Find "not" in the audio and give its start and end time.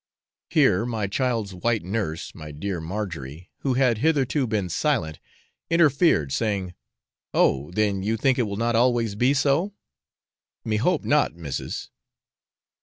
8.57-8.75, 11.05-11.35